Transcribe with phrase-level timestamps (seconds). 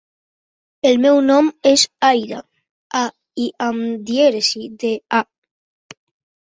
[0.91, 2.41] El meu nom és Aïda:
[3.03, 3.05] a,
[3.47, 6.05] i amb dièresi, de, a.